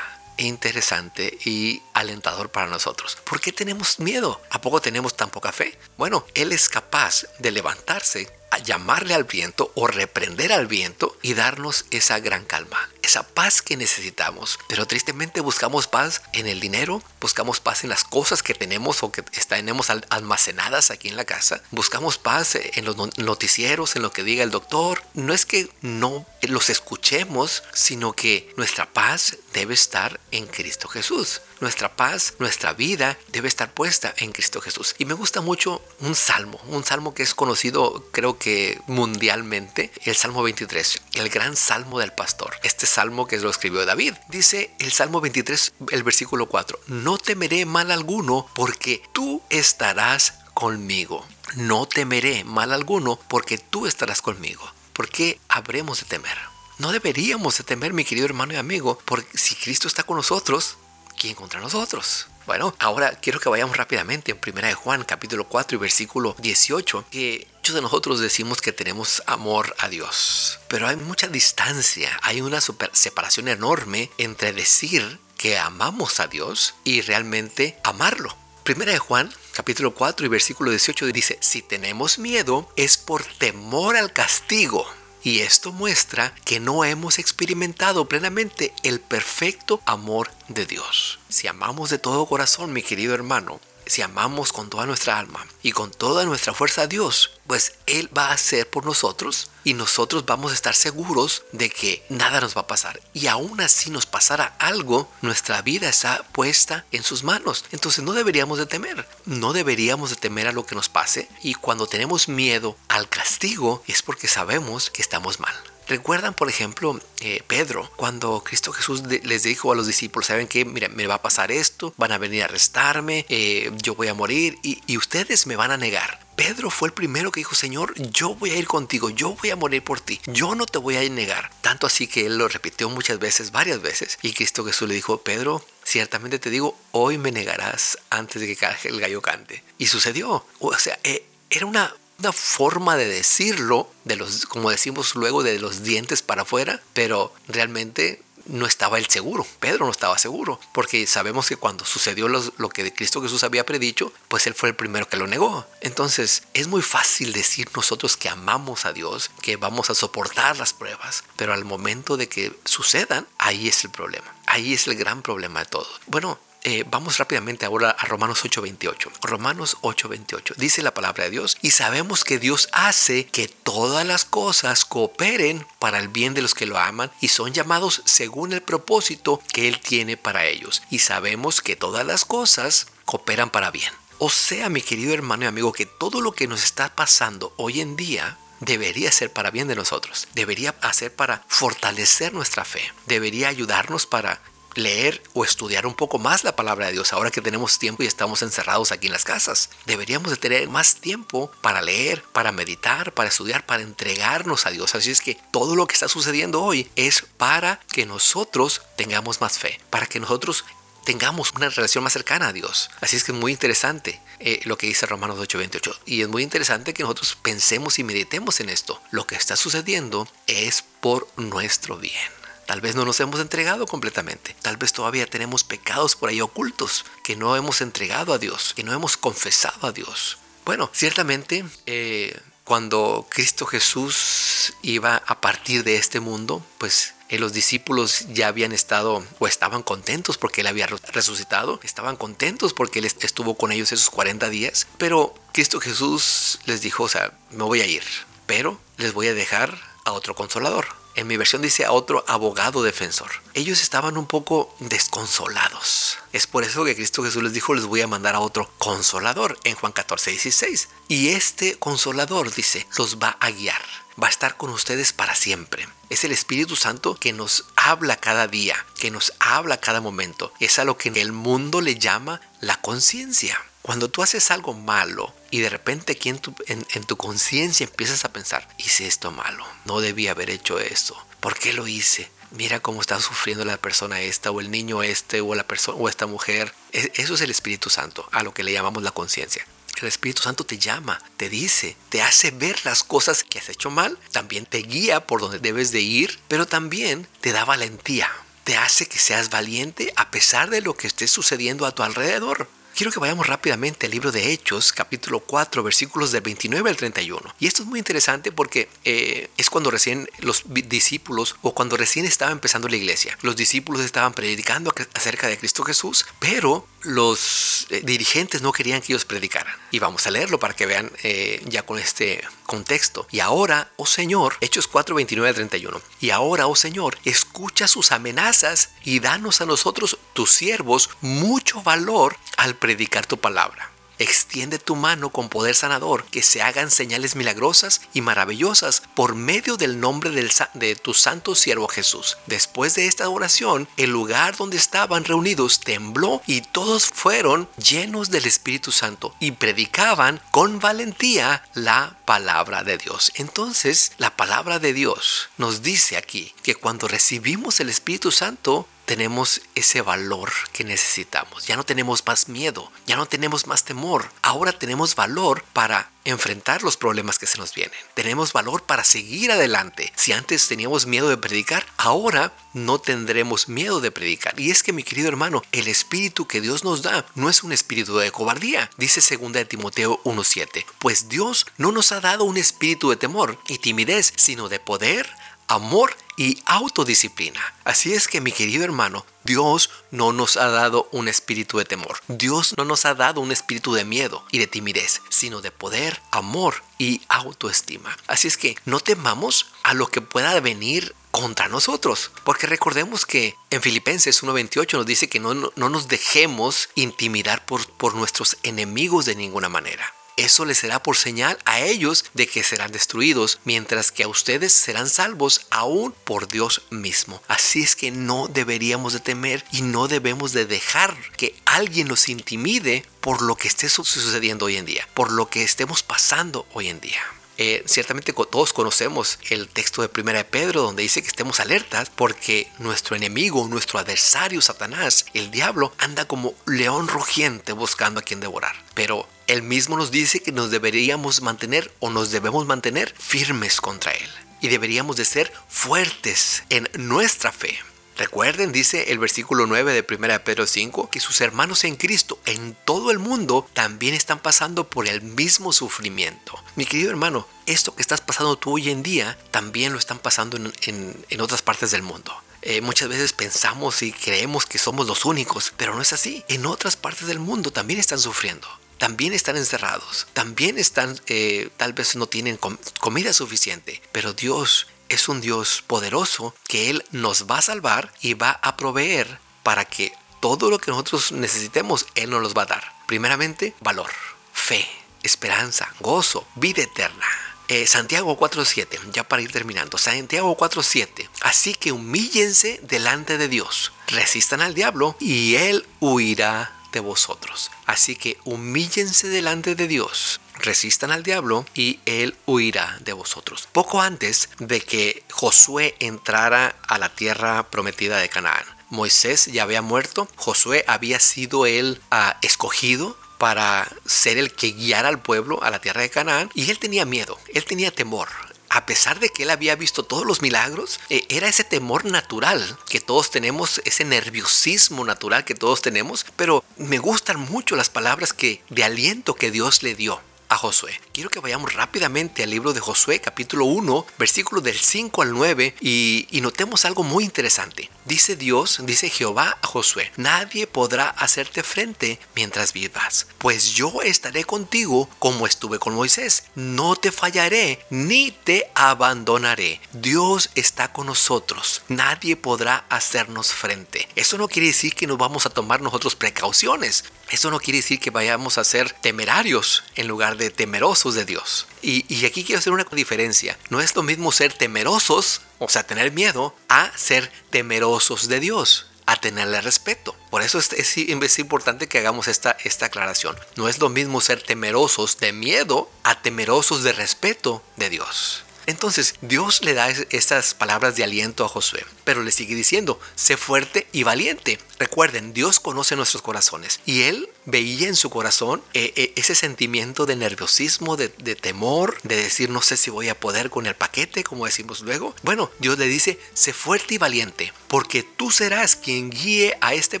interesante 0.38 1.38
y 1.44 1.80
alentador 1.96 2.50
para 2.50 2.66
nosotros. 2.66 3.16
¿Por 3.24 3.40
qué 3.40 3.52
tenemos 3.52 3.98
miedo? 3.98 4.40
¿A 4.50 4.60
poco 4.60 4.80
tenemos 4.80 5.16
tan 5.16 5.30
poca 5.30 5.50
fe? 5.50 5.78
Bueno, 5.96 6.26
Él 6.34 6.52
es 6.52 6.68
capaz 6.68 7.24
de 7.38 7.50
levantarse 7.50 8.30
a 8.50 8.58
llamarle 8.58 9.14
al 9.14 9.24
viento 9.24 9.72
o 9.74 9.86
reprender 9.86 10.52
al 10.52 10.66
viento 10.66 11.16
y 11.22 11.34
darnos 11.34 11.86
esa 11.90 12.20
gran 12.20 12.44
calma 12.44 12.88
esa 13.06 13.22
paz 13.22 13.62
que 13.62 13.76
necesitamos. 13.76 14.58
Pero 14.68 14.86
tristemente 14.86 15.40
buscamos 15.40 15.86
paz 15.86 16.22
en 16.32 16.46
el 16.46 16.60
dinero, 16.60 17.02
buscamos 17.20 17.60
paz 17.60 17.84
en 17.84 17.90
las 17.90 18.04
cosas 18.04 18.42
que 18.42 18.52
tenemos 18.52 19.02
o 19.02 19.12
que 19.12 19.22
tenemos 19.22 19.90
almacenadas 20.10 20.90
aquí 20.90 21.08
en 21.08 21.16
la 21.16 21.24
casa. 21.24 21.62
Buscamos 21.70 22.18
paz 22.18 22.56
en 22.56 22.84
los 22.84 22.96
noticieros, 23.16 23.94
en 23.96 24.02
lo 24.02 24.12
que 24.12 24.24
diga 24.24 24.42
el 24.42 24.50
doctor. 24.50 25.02
No 25.14 25.32
es 25.32 25.46
que 25.46 25.70
no 25.80 26.26
los 26.42 26.68
escuchemos, 26.68 27.62
sino 27.72 28.12
que 28.12 28.52
nuestra 28.56 28.92
paz 28.92 29.38
debe 29.52 29.74
estar 29.74 30.20
en 30.32 30.46
Cristo 30.46 30.88
Jesús. 30.88 31.42
Nuestra 31.60 31.96
paz, 31.96 32.34
nuestra 32.38 32.74
vida 32.74 33.16
debe 33.28 33.48
estar 33.48 33.72
puesta 33.72 34.12
en 34.18 34.32
Cristo 34.32 34.60
Jesús. 34.60 34.94
Y 34.98 35.06
me 35.06 35.14
gusta 35.14 35.40
mucho 35.40 35.82
un 36.00 36.14
salmo, 36.14 36.60
un 36.68 36.84
salmo 36.84 37.14
que 37.14 37.22
es 37.22 37.34
conocido 37.34 38.06
creo 38.12 38.38
que 38.38 38.80
mundialmente, 38.86 39.90
el 40.04 40.14
Salmo 40.16 40.42
23, 40.42 41.02
el 41.14 41.28
gran 41.30 41.56
salmo 41.56 41.98
del 41.98 42.12
pastor. 42.12 42.54
Este 42.62 42.86
salmo 42.86 43.26
que 43.26 43.38
lo 43.38 43.50
escribió 43.50 43.86
David. 43.86 44.14
Dice 44.28 44.70
el 44.78 44.92
Salmo 44.92 45.20
23, 45.20 45.72
el 45.90 46.02
versículo 46.02 46.46
4, 46.46 46.78
no 46.88 47.18
temeré 47.18 47.64
mal 47.64 47.90
alguno 47.90 48.46
porque 48.54 49.02
tú 49.12 49.42
estarás 49.48 50.34
conmigo. 50.52 51.26
No 51.54 51.86
temeré 51.86 52.44
mal 52.44 52.72
alguno 52.72 53.18
porque 53.28 53.58
tú 53.58 53.86
estarás 53.86 54.20
conmigo. 54.20 54.70
¿Por 54.92 55.08
qué 55.08 55.40
habremos 55.48 56.00
de 56.00 56.06
temer? 56.06 56.36
No 56.78 56.92
deberíamos 56.92 57.56
de 57.56 57.64
temer, 57.64 57.94
mi 57.94 58.04
querido 58.04 58.26
hermano 58.26 58.52
y 58.52 58.56
amigo, 58.56 58.98
porque 59.06 59.38
si 59.38 59.54
Cristo 59.54 59.88
está 59.88 60.02
con 60.02 60.16
nosotros, 60.16 60.76
¿quién 61.16 61.34
contra 61.34 61.60
nosotros? 61.60 62.28
Bueno, 62.46 62.74
ahora 62.78 63.12
quiero 63.16 63.40
que 63.40 63.48
vayamos 63.48 63.76
rápidamente 63.76 64.30
en 64.30 64.38
1 64.38 64.66
de 64.68 64.74
Juan 64.74 65.02
capítulo 65.04 65.48
4 65.48 65.76
y 65.76 65.80
versículo 65.80 66.36
18, 66.38 67.06
que 67.10 67.48
de 67.72 67.82
nosotros 67.82 68.20
decimos 68.20 68.60
que 68.60 68.72
tenemos 68.72 69.24
amor 69.26 69.74
a 69.78 69.88
Dios, 69.88 70.60
pero 70.68 70.86
hay 70.86 70.94
mucha 70.94 71.26
distancia, 71.26 72.16
hay 72.22 72.40
una 72.40 72.60
separación 72.60 73.48
enorme 73.48 74.10
entre 74.18 74.52
decir 74.52 75.18
que 75.36 75.58
amamos 75.58 76.20
a 76.20 76.28
Dios 76.28 76.76
y 76.84 77.00
realmente 77.00 77.76
amarlo. 77.82 78.36
Primera 78.62 78.92
de 78.92 78.98
Juan, 78.98 79.32
capítulo 79.52 79.94
4 79.94 80.26
y 80.26 80.28
versículo 80.28 80.70
18 80.70 81.06
dice, 81.06 81.38
si 81.40 81.62
tenemos 81.62 82.18
miedo 82.18 82.70
es 82.76 82.98
por 82.98 83.24
temor 83.24 83.96
al 83.96 84.12
castigo. 84.12 84.86
Y 85.26 85.40
esto 85.40 85.72
muestra 85.72 86.32
que 86.44 86.60
no 86.60 86.84
hemos 86.84 87.18
experimentado 87.18 88.08
plenamente 88.08 88.72
el 88.84 89.00
perfecto 89.00 89.82
amor 89.84 90.30
de 90.46 90.66
Dios. 90.66 91.18
Si 91.28 91.48
amamos 91.48 91.90
de 91.90 91.98
todo 91.98 92.26
corazón, 92.26 92.72
mi 92.72 92.80
querido 92.80 93.12
hermano, 93.12 93.60
si 93.86 94.02
amamos 94.02 94.52
con 94.52 94.68
toda 94.68 94.84
nuestra 94.84 95.18
alma 95.18 95.46
y 95.62 95.72
con 95.72 95.90
toda 95.90 96.24
nuestra 96.24 96.52
fuerza 96.52 96.82
a 96.82 96.86
Dios, 96.86 97.30
pues 97.46 97.74
Él 97.86 98.10
va 98.16 98.28
a 98.28 98.34
hacer 98.34 98.68
por 98.68 98.84
nosotros 98.84 99.50
y 99.64 99.74
nosotros 99.74 100.26
vamos 100.26 100.50
a 100.52 100.54
estar 100.54 100.74
seguros 100.74 101.44
de 101.52 101.70
que 101.70 102.04
nada 102.08 102.40
nos 102.40 102.56
va 102.56 102.62
a 102.62 102.66
pasar. 102.66 103.00
Y 103.14 103.28
aún 103.28 103.60
así 103.60 103.90
nos 103.90 104.06
pasara 104.06 104.56
algo, 104.58 105.10
nuestra 105.22 105.62
vida 105.62 105.88
está 105.88 106.24
puesta 106.32 106.84
en 106.92 107.02
sus 107.02 107.22
manos. 107.22 107.64
Entonces 107.70 108.04
no 108.04 108.12
deberíamos 108.12 108.58
de 108.58 108.66
temer, 108.66 109.08
no 109.24 109.52
deberíamos 109.52 110.10
de 110.10 110.16
temer 110.16 110.48
a 110.48 110.52
lo 110.52 110.66
que 110.66 110.74
nos 110.74 110.88
pase. 110.88 111.28
Y 111.42 111.54
cuando 111.54 111.86
tenemos 111.86 112.28
miedo 112.28 112.76
al 112.88 113.08
castigo 113.08 113.82
es 113.86 114.02
porque 114.02 114.28
sabemos 114.28 114.90
que 114.90 115.02
estamos 115.02 115.40
mal. 115.40 115.54
¿Recuerdan, 115.86 116.34
por 116.34 116.48
ejemplo, 116.48 117.00
eh, 117.20 117.42
Pedro, 117.46 117.90
cuando 117.96 118.42
Cristo 118.42 118.72
Jesús 118.72 119.02
les 119.06 119.44
dijo 119.44 119.70
a 119.70 119.76
los 119.76 119.86
discípulos, 119.86 120.26
¿saben 120.26 120.48
qué? 120.48 120.64
Mira, 120.64 120.88
me 120.88 121.06
va 121.06 121.16
a 121.16 121.22
pasar 121.22 121.52
esto, 121.52 121.94
van 121.96 122.12
a 122.12 122.18
venir 122.18 122.42
a 122.42 122.46
arrestarme, 122.46 123.24
eh, 123.28 123.70
yo 123.82 123.94
voy 123.94 124.08
a 124.08 124.14
morir 124.14 124.58
y, 124.62 124.82
y 124.86 124.96
ustedes 124.96 125.46
me 125.46 125.54
van 125.54 125.70
a 125.70 125.76
negar. 125.76 126.26
Pedro 126.36 126.70
fue 126.70 126.88
el 126.88 126.92
primero 126.94 127.32
que 127.32 127.40
dijo, 127.40 127.54
Señor, 127.54 127.94
yo 128.10 128.34
voy 128.34 128.50
a 128.50 128.56
ir 128.56 128.66
contigo, 128.66 129.08
yo 129.10 129.34
voy 129.34 129.50
a 129.50 129.56
morir 129.56 129.82
por 129.82 130.00
ti, 130.00 130.20
yo 130.26 130.54
no 130.54 130.66
te 130.66 130.78
voy 130.78 130.96
a 130.96 131.08
negar. 131.08 131.50
Tanto 131.62 131.86
así 131.86 132.06
que 132.08 132.26
él 132.26 132.36
lo 132.36 132.48
repitió 132.48 132.90
muchas 132.90 133.18
veces, 133.18 133.52
varias 133.52 133.80
veces. 133.80 134.18
Y 134.22 134.32
Cristo 134.32 134.64
Jesús 134.64 134.88
le 134.88 134.94
dijo, 134.94 135.22
Pedro, 135.22 135.64
ciertamente 135.82 136.38
te 136.38 136.50
digo, 136.50 136.76
hoy 136.92 137.16
me 137.16 137.32
negarás 137.32 137.98
antes 138.10 138.42
de 138.42 138.54
que 138.54 138.66
el 138.84 139.00
gallo 139.00 139.22
cante. 139.22 139.64
Y 139.78 139.86
sucedió. 139.86 140.44
O 140.58 140.76
sea, 140.76 140.98
eh, 141.04 141.24
era 141.48 141.64
una 141.64 141.94
una 142.18 142.32
forma 142.32 142.96
de 142.96 143.06
decirlo, 143.06 143.90
de 144.04 144.16
los, 144.16 144.46
como 144.46 144.70
decimos 144.70 145.14
luego, 145.14 145.42
de 145.42 145.58
los 145.58 145.82
dientes 145.82 146.22
para 146.22 146.42
afuera, 146.42 146.82
pero 146.94 147.32
realmente 147.48 148.22
no 148.46 148.66
estaba 148.66 148.98
el 148.98 149.06
seguro. 149.06 149.46
Pedro 149.60 149.86
no 149.86 149.90
estaba 149.90 150.18
seguro, 150.18 150.60
porque 150.72 151.06
sabemos 151.06 151.48
que 151.48 151.56
cuando 151.56 151.84
sucedió 151.84 152.28
lo, 152.28 152.68
que 152.68 152.92
Cristo 152.92 153.22
Jesús 153.22 153.44
había 153.44 153.66
predicho, 153.66 154.12
pues 154.28 154.46
él 154.46 154.54
fue 154.54 154.70
el 154.70 154.76
primero 154.76 155.08
que 155.08 155.16
lo 155.16 155.26
negó. 155.26 155.66
Entonces, 155.80 156.44
es 156.54 156.68
muy 156.68 156.82
fácil 156.82 157.32
decir 157.32 157.68
nosotros 157.74 158.16
que 158.16 158.28
amamos 158.28 158.84
a 158.86 158.92
Dios, 158.92 159.30
que 159.42 159.56
vamos 159.56 159.90
a 159.90 159.94
soportar 159.94 160.56
las 160.56 160.72
pruebas, 160.72 161.24
pero 161.36 161.52
al 161.52 161.64
momento 161.64 162.16
de 162.16 162.28
que 162.28 162.56
sucedan, 162.64 163.26
ahí 163.38 163.68
es 163.68 163.84
el 163.84 163.90
problema. 163.90 164.34
Ahí 164.46 164.74
es 164.74 164.86
el 164.86 164.94
gran 164.94 165.22
problema 165.22 165.60
de 165.60 165.66
todo. 165.66 165.88
Bueno, 166.06 166.38
eh, 166.66 166.84
vamos 166.90 167.18
rápidamente 167.18 167.64
ahora 167.64 167.90
a 167.90 168.06
Romanos 168.06 168.44
8:28. 168.44 169.12
Romanos 169.22 169.76
8:28 169.82 170.56
dice 170.56 170.82
la 170.82 170.92
palabra 170.92 171.22
de 171.22 171.30
Dios 171.30 171.56
y 171.62 171.70
sabemos 171.70 172.24
que 172.24 172.40
Dios 172.40 172.68
hace 172.72 173.24
que 173.24 173.46
todas 173.46 174.04
las 174.04 174.24
cosas 174.24 174.84
cooperen 174.84 175.64
para 175.78 176.00
el 176.00 176.08
bien 176.08 176.34
de 176.34 176.42
los 176.42 176.54
que 176.54 176.66
lo 176.66 176.76
aman 176.76 177.12
y 177.20 177.28
son 177.28 177.52
llamados 177.52 178.02
según 178.04 178.52
el 178.52 178.62
propósito 178.62 179.40
que 179.52 179.68
Él 179.68 179.78
tiene 179.78 180.16
para 180.16 180.46
ellos. 180.46 180.82
Y 180.90 180.98
sabemos 180.98 181.60
que 181.60 181.76
todas 181.76 182.04
las 182.04 182.24
cosas 182.24 182.88
cooperan 183.04 183.50
para 183.50 183.70
bien. 183.70 183.92
O 184.18 184.28
sea, 184.28 184.68
mi 184.68 184.82
querido 184.82 185.14
hermano 185.14 185.44
y 185.44 185.46
amigo, 185.46 185.72
que 185.72 185.86
todo 185.86 186.20
lo 186.20 186.32
que 186.32 186.48
nos 186.48 186.64
está 186.64 186.96
pasando 186.96 187.54
hoy 187.58 187.80
en 187.80 187.94
día 187.94 188.38
debería 188.58 189.12
ser 189.12 189.32
para 189.32 189.52
bien 189.52 189.68
de 189.68 189.76
nosotros, 189.76 190.26
debería 190.34 190.74
hacer 190.80 191.14
para 191.14 191.44
fortalecer 191.46 192.34
nuestra 192.34 192.64
fe, 192.64 192.80
debería 193.06 193.46
ayudarnos 193.46 194.06
para 194.06 194.40
leer 194.76 195.22
o 195.34 195.44
estudiar 195.44 195.86
un 195.86 195.94
poco 195.94 196.18
más 196.18 196.44
la 196.44 196.54
palabra 196.54 196.86
de 196.86 196.92
Dios 196.92 197.12
ahora 197.12 197.30
que 197.30 197.40
tenemos 197.40 197.78
tiempo 197.78 198.02
y 198.02 198.06
estamos 198.06 198.42
encerrados 198.42 198.92
aquí 198.92 199.06
en 199.06 199.12
las 199.12 199.24
casas. 199.24 199.70
Deberíamos 199.86 200.30
de 200.30 200.36
tener 200.36 200.68
más 200.68 200.96
tiempo 200.96 201.50
para 201.60 201.82
leer, 201.82 202.22
para 202.32 202.52
meditar, 202.52 203.12
para 203.12 203.28
estudiar, 203.28 203.66
para 203.66 203.82
entregarnos 203.82 204.66
a 204.66 204.70
Dios. 204.70 204.94
Así 204.94 205.10
es 205.10 205.20
que 205.20 205.38
todo 205.50 205.74
lo 205.74 205.86
que 205.86 205.94
está 205.94 206.08
sucediendo 206.08 206.62
hoy 206.62 206.88
es 206.94 207.24
para 207.36 207.80
que 207.92 208.06
nosotros 208.06 208.82
tengamos 208.96 209.40
más 209.40 209.58
fe, 209.58 209.80
para 209.90 210.06
que 210.06 210.20
nosotros 210.20 210.64
tengamos 211.04 211.52
una 211.52 211.68
relación 211.68 212.02
más 212.04 212.12
cercana 212.12 212.48
a 212.48 212.52
Dios. 212.52 212.90
Así 213.00 213.16
es 213.16 213.24
que 213.24 213.32
es 213.32 213.38
muy 213.38 213.52
interesante 213.52 214.20
eh, 214.40 214.60
lo 214.64 214.76
que 214.76 214.88
dice 214.88 215.06
Romanos 215.06 215.38
8:28. 215.38 216.00
Y 216.04 216.22
es 216.22 216.28
muy 216.28 216.42
interesante 216.42 216.92
que 216.92 217.04
nosotros 217.04 217.38
pensemos 217.40 217.98
y 217.98 218.04
meditemos 218.04 218.60
en 218.60 218.68
esto. 218.68 219.00
Lo 219.12 219.26
que 219.26 219.36
está 219.36 219.56
sucediendo 219.56 220.28
es 220.46 220.84
por 221.00 221.28
nuestro 221.36 221.96
bien. 221.96 222.36
Tal 222.66 222.80
vez 222.80 222.94
no 222.96 223.04
nos 223.04 223.20
hemos 223.20 223.40
entregado 223.40 223.86
completamente. 223.86 224.56
Tal 224.60 224.76
vez 224.76 224.92
todavía 224.92 225.26
tenemos 225.26 225.64
pecados 225.64 226.16
por 226.16 226.28
ahí 226.28 226.40
ocultos 226.40 227.04
que 227.22 227.36
no 227.36 227.56
hemos 227.56 227.80
entregado 227.80 228.32
a 228.32 228.38
Dios, 228.38 228.74
que 228.74 228.82
no 228.82 228.92
hemos 228.92 229.16
confesado 229.16 229.86
a 229.86 229.92
Dios. 229.92 230.38
Bueno, 230.64 230.90
ciertamente 230.92 231.64
eh, 231.86 232.36
cuando 232.64 233.26
Cristo 233.30 233.66
Jesús 233.66 234.74
iba 234.82 235.22
a 235.26 235.40
partir 235.40 235.84
de 235.84 235.96
este 235.96 236.18
mundo, 236.18 236.66
pues 236.78 237.14
eh, 237.28 237.38
los 237.38 237.52
discípulos 237.52 238.26
ya 238.30 238.48
habían 238.48 238.72
estado 238.72 239.24
o 239.38 239.46
estaban 239.46 239.84
contentos 239.84 240.36
porque 240.36 240.62
él 240.62 240.66
había 240.66 240.88
resucitado, 240.88 241.78
estaban 241.84 242.16
contentos 242.16 242.74
porque 242.74 242.98
él 242.98 243.04
estuvo 243.04 243.56
con 243.56 243.70
ellos 243.70 243.92
esos 243.92 244.10
40 244.10 244.48
días, 244.48 244.88
pero 244.98 245.32
Cristo 245.52 245.78
Jesús 245.78 246.58
les 246.66 246.80
dijo, 246.80 247.04
o 247.04 247.08
sea, 247.08 247.32
me 247.50 247.62
voy 247.62 247.82
a 247.82 247.86
ir, 247.86 248.02
pero 248.46 248.80
les 248.96 249.12
voy 249.12 249.28
a 249.28 249.34
dejar 249.34 249.78
a 250.04 250.10
otro 250.10 250.34
consolador. 250.34 251.05
En 251.16 251.26
mi 251.26 251.36
versión 251.36 251.62
dice 251.62 251.84
a 251.86 251.92
otro 251.92 252.24
abogado 252.28 252.82
defensor. 252.82 253.30
Ellos 253.54 253.82
estaban 253.82 254.18
un 254.18 254.26
poco 254.26 254.74
desconsolados. 254.80 256.18
Es 256.32 256.46
por 256.46 256.62
eso 256.62 256.84
que 256.84 256.94
Cristo 256.94 257.24
Jesús 257.24 257.42
les 257.42 257.54
dijo, 257.54 257.74
les 257.74 257.86
voy 257.86 258.02
a 258.02 258.06
mandar 258.06 258.34
a 258.34 258.40
otro 258.40 258.70
consolador 258.78 259.58
en 259.64 259.74
Juan 259.76 259.92
14, 259.92 260.30
16. 260.32 260.88
Y 261.08 261.28
este 261.30 261.78
consolador, 261.78 262.54
dice, 262.54 262.86
los 262.98 263.18
va 263.18 263.36
a 263.40 263.50
guiar 263.50 263.82
va 264.22 264.28
a 264.28 264.30
estar 264.30 264.56
con 264.56 264.70
ustedes 264.70 265.12
para 265.12 265.34
siempre. 265.34 265.86
Es 266.08 266.24
el 266.24 266.32
Espíritu 266.32 266.76
Santo 266.76 267.14
que 267.16 267.32
nos 267.32 267.66
habla 267.76 268.16
cada 268.16 268.46
día, 268.46 268.76
que 268.98 269.10
nos 269.10 269.32
habla 269.40 269.78
cada 269.78 270.00
momento. 270.00 270.52
Es 270.60 270.78
a 270.78 270.84
lo 270.84 270.96
que 270.96 271.08
el 271.08 271.32
mundo 271.32 271.80
le 271.80 271.96
llama 271.96 272.40
la 272.60 272.80
conciencia. 272.80 273.62
Cuando 273.86 274.10
tú 274.10 274.24
haces 274.24 274.50
algo 274.50 274.74
malo 274.74 275.32
y 275.52 275.60
de 275.60 275.68
repente 275.68 276.14
aquí 276.14 276.28
en 276.28 276.40
tu, 276.40 276.52
en, 276.66 277.04
tu 277.04 277.16
conciencia 277.16 277.86
empiezas 277.86 278.24
a 278.24 278.32
pensar, 278.32 278.66
hice 278.78 279.06
esto 279.06 279.30
malo, 279.30 279.64
no 279.84 280.00
debía 280.00 280.32
haber 280.32 280.50
hecho 280.50 280.80
esto, 280.80 281.16
¿por 281.38 281.56
qué 281.56 281.72
lo 281.72 281.86
hice? 281.86 282.28
Mira 282.50 282.80
cómo 282.80 283.00
está 283.00 283.20
sufriendo 283.20 283.64
la 283.64 283.76
persona 283.76 284.20
esta 284.22 284.50
o 284.50 284.58
el 284.58 284.72
niño 284.72 285.04
este 285.04 285.40
o 285.40 285.54
la 285.54 285.68
persona 285.68 285.98
o 285.98 286.08
esta 286.08 286.26
mujer. 286.26 286.74
E, 286.92 287.12
eso 287.14 287.34
es 287.34 287.40
el 287.42 287.50
Espíritu 287.52 287.88
Santo, 287.88 288.28
a 288.32 288.42
lo 288.42 288.52
que 288.52 288.64
le 288.64 288.72
llamamos 288.72 289.04
la 289.04 289.12
conciencia. 289.12 289.64
El 290.02 290.08
Espíritu 290.08 290.42
Santo 290.42 290.66
te 290.66 290.78
llama, 290.78 291.22
te 291.36 291.48
dice, 291.48 291.96
te 292.08 292.22
hace 292.22 292.50
ver 292.50 292.84
las 292.84 293.04
cosas 293.04 293.44
que 293.44 293.60
has 293.60 293.68
hecho 293.68 293.92
mal, 293.92 294.18
también 294.32 294.66
te 294.66 294.78
guía 294.78 295.28
por 295.28 295.40
donde 295.40 295.60
debes 295.60 295.92
de 295.92 296.00
ir, 296.00 296.40
pero 296.48 296.66
también 296.66 297.28
te 297.40 297.52
da 297.52 297.64
valentía, 297.64 298.32
te 298.64 298.76
hace 298.76 299.06
que 299.06 299.20
seas 299.20 299.48
valiente 299.48 300.12
a 300.16 300.32
pesar 300.32 300.70
de 300.70 300.80
lo 300.80 300.96
que 300.96 301.06
esté 301.06 301.28
sucediendo 301.28 301.86
a 301.86 301.92
tu 301.92 302.02
alrededor. 302.02 302.68
Quiero 302.96 303.12
que 303.12 303.20
vayamos 303.20 303.46
rápidamente 303.46 304.06
al 304.06 304.12
libro 304.12 304.32
de 304.32 304.52
Hechos, 304.52 304.90
capítulo 304.90 305.40
4, 305.40 305.82
versículos 305.82 306.32
del 306.32 306.40
29 306.40 306.88
al 306.88 306.96
31. 306.96 307.54
Y 307.60 307.66
esto 307.66 307.82
es 307.82 307.88
muy 307.88 307.98
interesante 307.98 308.52
porque 308.52 308.88
eh, 309.04 309.50
es 309.58 309.68
cuando 309.68 309.90
recién 309.90 310.30
los 310.38 310.62
discípulos 310.66 311.56
o 311.60 311.74
cuando 311.74 311.98
recién 311.98 312.24
estaba 312.24 312.52
empezando 312.52 312.88
la 312.88 312.96
iglesia. 312.96 313.36
Los 313.42 313.54
discípulos 313.54 314.00
estaban 314.00 314.32
predicando 314.32 314.94
acerca 315.12 315.46
de 315.46 315.58
Cristo 315.58 315.84
Jesús, 315.84 316.24
pero 316.38 316.88
los 317.02 317.86
eh, 317.90 318.00
dirigentes 318.02 318.62
no 318.62 318.72
querían 318.72 319.02
que 319.02 319.12
ellos 319.12 319.26
predicaran. 319.26 319.76
Y 319.90 319.98
vamos 319.98 320.26
a 320.26 320.30
leerlo 320.30 320.58
para 320.58 320.72
que 320.72 320.86
vean 320.86 321.12
eh, 321.22 321.62
ya 321.66 321.84
con 321.84 321.98
este 321.98 322.42
contexto. 322.64 323.26
Y 323.30 323.40
ahora, 323.40 323.90
oh 323.96 324.06
Señor, 324.06 324.56
Hechos 324.62 324.88
4, 324.88 325.14
29 325.14 325.48
al 325.50 325.54
31. 325.54 326.00
Y 326.22 326.30
ahora, 326.30 326.66
oh 326.66 326.74
Señor, 326.74 327.18
escucha 327.26 327.88
sus 327.88 328.10
amenazas 328.10 328.88
y 329.04 329.20
danos 329.20 329.60
a 329.60 329.66
nosotros, 329.66 330.16
tus 330.36 330.52
siervos, 330.52 331.08
mucho 331.22 331.82
valor 331.82 332.36
al 332.58 332.76
predicar 332.76 333.24
tu 333.24 333.38
palabra. 333.38 333.90
Extiende 334.18 334.78
tu 334.78 334.96
mano 334.96 335.30
con 335.30 335.48
poder 335.48 335.74
sanador, 335.74 336.24
que 336.24 336.42
se 336.42 336.60
hagan 336.62 336.90
señales 336.90 337.36
milagrosas 337.36 338.02
y 338.12 338.20
maravillosas 338.20 339.02
por 339.14 339.34
medio 339.34 339.78
del 339.78 339.98
nombre 339.98 340.30
del, 340.30 340.50
de 340.74 340.96
tu 340.96 341.14
santo 341.14 341.54
siervo 341.54 341.88
Jesús. 341.88 342.36
Después 342.46 342.94
de 342.94 343.06
esta 343.06 343.28
oración, 343.28 343.88
el 343.96 344.10
lugar 344.10 344.56
donde 344.56 344.76
estaban 344.76 345.24
reunidos 345.24 345.80
tembló 345.80 346.42
y 346.46 346.60
todos 346.60 347.06
fueron 347.06 347.68
llenos 347.76 348.30
del 348.30 348.46
Espíritu 348.46 348.92
Santo 348.92 349.34
y 349.40 349.52
predicaban 349.52 350.40
con 350.50 350.80
valentía 350.80 351.62
la 351.72 352.18
palabra 352.26 352.84
de 352.84 352.98
Dios. 352.98 353.32
Entonces, 353.36 354.12
la 354.18 354.36
palabra 354.36 354.78
de 354.78 354.92
Dios 354.92 355.48
nos 355.56 355.82
dice 355.82 356.18
aquí 356.18 356.54
que 356.62 356.74
cuando 356.74 357.08
recibimos 357.08 357.80
el 357.80 357.88
Espíritu 357.88 358.30
Santo, 358.30 358.86
tenemos 359.06 359.62
ese 359.74 360.02
valor 360.02 360.52
que 360.72 360.84
necesitamos. 360.84 361.66
Ya 361.66 361.76
no 361.76 361.84
tenemos 361.84 362.26
más 362.26 362.48
miedo, 362.48 362.92
ya 363.06 363.16
no 363.16 363.26
tenemos 363.26 363.66
más 363.66 363.84
temor. 363.84 364.30
Ahora 364.42 364.72
tenemos 364.72 365.14
valor 365.14 365.64
para 365.72 366.10
enfrentar 366.24 366.82
los 366.82 366.96
problemas 366.96 367.38
que 367.38 367.46
se 367.46 367.56
nos 367.58 367.72
vienen. 367.72 367.96
Tenemos 368.14 368.52
valor 368.52 368.82
para 368.82 369.04
seguir 369.04 369.52
adelante. 369.52 370.12
Si 370.16 370.32
antes 370.32 370.66
teníamos 370.66 371.06
miedo 371.06 371.28
de 371.28 371.36
predicar, 371.36 371.86
ahora 371.96 372.52
no 372.74 372.98
tendremos 372.98 373.68
miedo 373.68 374.00
de 374.00 374.10
predicar. 374.10 374.58
Y 374.58 374.72
es 374.72 374.82
que 374.82 374.92
mi 374.92 375.04
querido 375.04 375.28
hermano, 375.28 375.62
el 375.70 375.86
espíritu 375.86 376.48
que 376.48 376.60
Dios 376.60 376.82
nos 376.82 377.02
da 377.02 377.24
no 377.36 377.48
es 377.48 377.62
un 377.62 377.72
espíritu 377.72 378.16
de 378.16 378.32
cobardía. 378.32 378.90
Dice 378.96 379.20
2 379.36 379.52
de 379.52 379.64
Timoteo 379.64 380.20
1:7, 380.24 380.84
pues 380.98 381.28
Dios 381.28 381.66
no 381.78 381.92
nos 381.92 382.10
ha 382.10 382.20
dado 382.20 382.42
un 382.42 382.56
espíritu 382.56 383.10
de 383.10 383.16
temor 383.16 383.58
y 383.68 383.78
timidez, 383.78 384.32
sino 384.34 384.68
de 384.68 384.80
poder, 384.80 385.30
amor 385.68 386.16
y 386.36 386.62
autodisciplina. 386.66 387.60
Así 387.84 388.12
es 388.12 388.28
que 388.28 388.40
mi 388.40 388.52
querido 388.52 388.84
hermano, 388.84 389.24
Dios 389.44 389.90
no 390.10 390.32
nos 390.32 390.56
ha 390.56 390.68
dado 390.68 391.08
un 391.12 391.28
espíritu 391.28 391.78
de 391.78 391.84
temor. 391.84 392.20
Dios 392.28 392.74
no 392.76 392.84
nos 392.84 393.06
ha 393.06 393.14
dado 393.14 393.40
un 393.40 393.52
espíritu 393.52 393.94
de 393.94 394.04
miedo 394.04 394.44
y 394.50 394.58
de 394.58 394.66
timidez, 394.66 395.22
sino 395.30 395.60
de 395.60 395.70
poder, 395.70 396.20
amor 396.30 396.82
y 396.98 397.22
autoestima. 397.28 398.16
Así 398.26 398.48
es 398.48 398.56
que 398.56 398.76
no 398.84 399.00
temamos 399.00 399.66
a 399.82 399.94
lo 399.94 400.08
que 400.08 400.20
pueda 400.20 400.58
venir 400.60 401.14
contra 401.30 401.68
nosotros. 401.68 402.30
Porque 402.44 402.66
recordemos 402.66 403.26
que 403.26 403.54
en 403.70 403.82
Filipenses 403.82 404.42
1.28 404.42 404.94
nos 404.94 405.06
dice 405.06 405.28
que 405.28 405.40
no, 405.40 405.54
no, 405.54 405.88
nos 405.88 406.08
dejemos 406.08 406.88
intimidar 406.94 407.64
por, 407.66 407.86
por 407.92 408.14
nuestros 408.14 408.56
enemigos 408.62 409.26
de 409.26 409.36
ninguna 409.36 409.68
manera 409.68 410.15
eso 410.36 410.66
les 410.66 410.78
será 410.78 411.02
por 411.02 411.16
señal 411.16 411.58
a 411.64 411.80
ellos 411.80 412.24
de 412.34 412.46
que 412.46 412.62
serán 412.62 412.92
destruidos, 412.92 413.58
mientras 413.64 414.12
que 414.12 414.24
a 414.24 414.28
ustedes 414.28 414.72
serán 414.72 415.08
salvos 415.08 415.66
aún 415.70 416.14
por 416.24 416.48
Dios 416.48 416.82
mismo. 416.90 417.42
Así 417.48 417.82
es 417.82 417.96
que 417.96 418.10
no 418.10 418.46
deberíamos 418.48 419.14
de 419.14 419.20
temer 419.20 419.64
y 419.72 419.82
no 419.82 420.08
debemos 420.08 420.52
de 420.52 420.66
dejar 420.66 421.16
que 421.36 421.54
alguien 421.64 422.08
nos 422.08 422.28
intimide 422.28 423.04
por 423.20 423.40
lo 423.42 423.56
que 423.56 423.68
esté 423.68 423.88
sucediendo 423.88 424.66
hoy 424.66 424.76
en 424.76 424.84
día, 424.84 425.08
por 425.14 425.32
lo 425.32 425.48
que 425.48 425.62
estemos 425.62 426.02
pasando 426.02 426.66
hoy 426.74 426.88
en 426.88 427.00
día. 427.00 427.20
Eh, 427.58 427.82
ciertamente 427.86 428.34
todos 428.34 428.74
conocemos 428.74 429.38
el 429.48 429.68
texto 429.68 430.02
de 430.02 430.10
Primera 430.10 430.40
de 430.40 430.44
Pedro 430.44 430.82
donde 430.82 431.02
dice 431.02 431.22
que 431.22 431.28
estemos 431.28 431.58
alertas 431.58 432.10
porque 432.14 432.70
nuestro 432.78 433.16
enemigo, 433.16 433.66
nuestro 433.68 433.98
adversario 433.98 434.60
Satanás, 434.60 435.24
el 435.32 435.50
diablo, 435.50 435.94
anda 435.96 436.26
como 436.26 436.54
león 436.66 437.08
rugiente 437.08 437.72
buscando 437.72 438.20
a 438.20 438.22
quien 438.22 438.40
devorar. 438.40 438.76
Pero 438.92 439.26
él 439.46 439.62
mismo 439.62 439.96
nos 439.96 440.10
dice 440.10 440.40
que 440.40 440.52
nos 440.52 440.70
deberíamos 440.70 441.40
mantener 441.40 441.92
o 442.00 442.10
nos 442.10 442.30
debemos 442.30 442.66
mantener 442.66 443.14
firmes 443.16 443.80
contra 443.80 444.12
él 444.12 444.30
y 444.60 444.68
deberíamos 444.68 445.16
de 445.16 445.24
ser 445.24 445.52
fuertes 445.68 446.64
en 446.70 446.88
nuestra 446.94 447.52
fe. 447.52 447.78
Recuerden, 448.16 448.72
dice 448.72 449.12
el 449.12 449.18
versículo 449.18 449.66
9 449.66 449.92
de 449.92 450.16
1 450.16 450.42
Pedro 450.42 450.66
5, 450.66 451.10
que 451.10 451.20
sus 451.20 451.42
hermanos 451.42 451.84
en 451.84 451.96
Cristo 451.96 452.38
en 452.46 452.74
todo 452.86 453.10
el 453.10 453.18
mundo 453.18 453.68
también 453.74 454.14
están 454.14 454.38
pasando 454.38 454.88
por 454.88 455.06
el 455.06 455.20
mismo 455.20 455.70
sufrimiento. 455.72 456.58
Mi 456.76 456.86
querido 456.86 457.10
hermano, 457.10 457.46
esto 457.66 457.94
que 457.94 458.00
estás 458.00 458.22
pasando 458.22 458.56
tú 458.56 458.72
hoy 458.76 458.88
en 458.88 459.02
día 459.02 459.38
también 459.50 459.92
lo 459.92 459.98
están 459.98 460.18
pasando 460.18 460.56
en, 460.56 461.40
otras 461.40 461.60
partes 461.60 461.90
del 461.90 462.02
mundo. 462.02 462.34
Eh, 462.62 462.80
muchas 462.80 463.10
veces 463.10 463.34
pensamos 463.34 464.02
y 464.02 464.12
creemos 464.12 464.64
que 464.64 464.78
somos 464.78 465.06
los 465.06 465.26
únicos, 465.26 465.74
pero 465.76 465.94
no 465.94 466.00
es 466.00 466.14
así. 466.14 466.42
En 466.48 466.64
otras 466.64 466.96
partes 466.96 467.28
del 467.28 467.38
mundo 467.38 467.70
también 467.70 468.00
están 468.00 468.18
sufriendo 468.18 468.66
también 468.98 469.32
están 469.32 469.56
encerrados, 469.56 470.26
también 470.32 470.78
están, 470.78 471.20
eh, 471.26 471.70
tal 471.76 471.92
vez 471.92 472.16
no 472.16 472.26
tienen 472.26 472.58
comida 473.00 473.32
suficiente, 473.32 474.02
pero 474.12 474.32
Dios 474.32 474.86
es 475.08 475.28
un 475.28 475.40
Dios 475.40 475.82
poderoso 475.86 476.54
que 476.66 476.90
Él 476.90 477.04
nos 477.10 477.46
va 477.46 477.58
a 477.58 477.62
salvar 477.62 478.12
y 478.20 478.34
va 478.34 478.50
a 478.62 478.76
proveer 478.76 479.38
para 479.62 479.84
que 479.84 480.12
todo 480.40 480.70
lo 480.70 480.78
que 480.78 480.90
nosotros 480.90 481.32
necesitemos, 481.32 482.06
Él 482.14 482.30
nos 482.30 482.42
los 482.42 482.54
va 482.54 482.62
a 482.62 482.66
dar. 482.66 482.92
Primeramente, 483.06 483.74
valor, 483.80 484.10
fe, 484.52 484.86
esperanza, 485.22 485.92
gozo, 486.00 486.46
vida 486.54 486.82
eterna. 486.82 487.26
Eh, 487.68 487.86
Santiago 487.88 488.38
4.7, 488.38 489.10
ya 489.12 489.24
para 489.24 489.42
ir 489.42 489.50
terminando. 489.50 489.98
Santiago 489.98 490.56
4.7. 490.56 491.28
Así 491.40 491.74
que 491.74 491.90
humíllense 491.90 492.80
delante 492.84 493.38
de 493.38 493.48
Dios, 493.48 493.92
resistan 494.06 494.60
al 494.60 494.74
diablo 494.74 495.16
y 495.18 495.56
Él 495.56 495.84
huirá 495.98 496.75
vosotros. 497.00 497.70
Así 497.86 498.16
que 498.16 498.38
humíllense 498.44 499.28
delante 499.28 499.74
de 499.74 499.88
Dios 499.88 500.40
resistan 500.58 501.10
al 501.10 501.22
diablo 501.22 501.66
y 501.74 502.00
él 502.06 502.34
huirá 502.46 502.98
de 503.00 503.12
vosotros. 503.12 503.68
Poco 503.72 504.00
antes 504.00 504.48
de 504.58 504.80
que 504.80 505.22
Josué 505.30 505.94
entrara 505.98 506.76
a 506.88 506.98
la 506.98 507.14
tierra 507.14 507.68
prometida 507.70 508.18
de 508.18 508.28
Canaán, 508.28 508.64
Moisés 508.88 509.46
ya 509.46 509.64
había 509.64 509.82
muerto, 509.82 510.28
Josué 510.36 510.84
había 510.86 511.20
sido 511.20 511.66
él 511.66 512.00
ah, 512.10 512.38
escogido 512.42 513.16
para 513.38 513.88
ser 514.06 514.38
el 514.38 514.52
que 514.52 514.72
guiara 514.72 515.08
al 515.08 515.20
pueblo 515.20 515.62
a 515.62 515.70
la 515.70 515.80
tierra 515.80 516.00
de 516.00 516.10
Canaán 516.10 516.50
y 516.54 516.70
él 516.70 516.78
tenía 516.78 517.04
miedo, 517.04 517.38
él 517.52 517.64
tenía 517.64 517.90
temor. 517.90 518.28
A 518.76 518.84
pesar 518.84 519.20
de 519.20 519.30
que 519.30 519.44
él 519.44 519.50
había 519.50 519.74
visto 519.74 520.02
todos 520.02 520.26
los 520.26 520.42
milagros, 520.42 521.00
eh, 521.08 521.24
era 521.30 521.48
ese 521.48 521.64
temor 521.64 522.04
natural 522.04 522.76
que 522.90 523.00
todos 523.00 523.30
tenemos, 523.30 523.80
ese 523.86 524.04
nerviosismo 524.04 525.02
natural 525.02 525.46
que 525.46 525.54
todos 525.54 525.80
tenemos, 525.80 526.26
pero 526.36 526.62
me 526.76 526.98
gustan 526.98 527.40
mucho 527.40 527.74
las 527.74 527.88
palabras 527.88 528.34
que 528.34 528.60
de 528.68 528.84
aliento 528.84 529.34
que 529.34 529.50
Dios 529.50 529.82
le 529.82 529.94
dio 529.94 530.20
a 530.48 530.56
Josué. 530.56 531.00
Quiero 531.12 531.30
que 531.30 531.40
vayamos 531.40 531.74
rápidamente 531.74 532.42
al 532.42 532.50
libro 532.50 532.72
de 532.72 532.80
Josué 532.80 533.20
capítulo 533.20 533.64
1, 533.64 534.06
versículo 534.18 534.60
del 534.60 534.78
5 534.78 535.22
al 535.22 535.32
9 535.32 535.74
y, 535.80 536.26
y, 536.30 536.40
notemos 536.40 536.84
algo 536.84 537.02
muy 537.02 537.24
interesante. 537.24 537.90
Dice 538.04 538.36
Dios, 538.36 538.80
dice 538.82 539.10
Jehová 539.10 539.58
a 539.60 539.66
Josué, 539.66 540.12
nadie 540.16 540.66
podrá 540.66 541.08
hacerte 541.08 541.62
frente 541.62 542.20
mientras 542.34 542.72
vivas, 542.72 543.26
pues 543.38 543.72
yo 543.72 544.02
estaré 544.02 544.44
contigo 544.44 545.08
como 545.18 545.46
estuve 545.46 545.78
con 545.78 545.94
Moisés. 545.94 546.44
No 546.54 546.96
te 546.96 547.12
fallaré 547.12 547.84
ni 547.90 548.30
te 548.30 548.70
abandonaré. 548.74 549.80
Dios 549.92 550.50
está 550.54 550.92
con 550.92 551.06
nosotros. 551.06 551.82
Nadie 551.88 552.36
podrá 552.36 552.84
hacernos 552.88 553.52
frente. 553.52 554.08
Eso 554.16 554.38
no 554.38 554.48
quiere 554.48 554.68
decir 554.68 554.94
que 554.94 555.06
nos 555.06 555.18
vamos 555.18 555.46
a 555.46 555.50
tomar 555.50 555.80
nosotros 555.80 556.14
precauciones. 556.14 557.04
Eso 557.30 557.50
no 557.50 557.58
quiere 557.58 557.78
decir 557.78 557.98
que 557.98 558.10
vayamos 558.10 558.58
a 558.58 558.64
ser 558.64 558.92
temerarios 558.92 559.82
en 559.96 560.06
lugar 560.06 560.36
de 560.36 560.50
temerosos 560.50 561.14
de 561.14 561.24
Dios. 561.24 561.66
Y, 561.82 562.24
aquí 562.24 562.44
quiero 562.44 562.58
hacer 562.58 562.72
una 562.72 562.86
diferencia. 562.92 563.58
No 563.68 563.80
es 563.80 563.96
lo 563.96 564.02
mismo 564.02 564.32
ser 564.32 564.52
temerosos, 564.52 565.42
o 565.58 565.68
sea, 565.68 565.84
tener 565.84 566.12
miedo, 566.12 566.54
a 566.68 566.90
ser 566.96 567.30
temerosos 567.50 568.28
de 568.28 568.40
Dios 568.40 568.86
a 569.06 569.16
tenerle 569.20 569.60
respeto. 569.60 570.16
Por 570.30 570.42
eso 570.42 570.58
es, 570.58 570.72
es, 570.72 571.38
importante 571.38 571.86
que 571.86 571.98
hagamos 571.98 572.26
esta, 572.26 572.56
esta 572.64 572.86
aclaración. 572.86 573.36
No 573.54 573.68
es 573.68 573.78
lo 573.78 573.88
mismo 573.88 574.20
ser 574.20 574.42
temerosos 574.42 575.18
de 575.18 575.32
miedo 575.32 575.88
a 576.02 576.20
temerosos 576.22 576.82
de 576.82 576.92
respeto 576.92 577.62
de 577.76 577.88
Dios. 577.88 578.42
Entonces 578.66 579.14
Dios 579.20 579.64
le 579.64 579.74
da 579.74 579.88
estas 579.88 580.54
palabras 580.54 580.96
de 580.96 581.04
aliento 581.04 581.44
a 581.44 581.48
Josué, 581.48 581.84
pero 582.04 582.22
le 582.22 582.32
sigue 582.32 582.54
diciendo, 582.54 583.00
sé 583.14 583.36
fuerte 583.36 583.86
y 583.92 584.02
valiente. 584.02 584.58
Recuerden, 584.78 585.32
Dios 585.32 585.60
conoce 585.60 585.96
nuestros 585.96 586.22
corazones 586.22 586.80
y 586.84 587.02
Él 587.02 587.28
veía 587.44 587.88
en 587.88 587.96
su 587.96 588.10
corazón 588.10 588.62
eh, 588.74 588.92
eh, 588.96 589.12
ese 589.16 589.34
sentimiento 589.34 590.04
de 590.04 590.16
nerviosismo, 590.16 590.96
de, 590.96 591.08
de 591.08 591.36
temor, 591.36 591.96
de 592.02 592.16
decir 592.16 592.50
no 592.50 592.60
sé 592.60 592.76
si 592.76 592.90
voy 592.90 593.08
a 593.08 593.18
poder 593.18 593.50
con 593.50 593.66
el 593.66 593.74
paquete, 593.74 594.24
como 594.24 594.46
decimos 594.46 594.80
luego. 594.80 595.14
Bueno, 595.22 595.50
Dios 595.58 595.78
le 595.78 595.86
dice, 595.86 596.18
sé 596.34 596.52
fuerte 596.52 596.94
y 596.94 596.98
valiente, 596.98 597.52
porque 597.68 598.02
tú 598.02 598.30
serás 598.30 598.76
quien 598.76 599.10
guíe 599.10 599.56
a 599.60 599.74
este 599.74 600.00